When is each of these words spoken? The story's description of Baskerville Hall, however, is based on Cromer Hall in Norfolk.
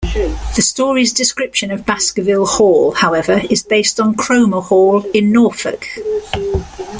The 0.55 0.63
story's 0.63 1.13
description 1.13 1.69
of 1.69 1.85
Baskerville 1.85 2.47
Hall, 2.47 2.91
however, 2.91 3.39
is 3.51 3.61
based 3.61 3.99
on 3.99 4.15
Cromer 4.15 4.59
Hall 4.61 5.03
in 5.13 5.31
Norfolk. 5.31 5.85